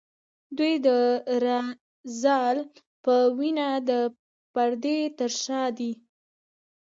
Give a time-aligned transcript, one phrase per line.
[0.57, 0.87] دوی د
[1.43, 2.23] رالز
[3.03, 3.91] په وینا د
[4.53, 5.91] پردې تر شا دي.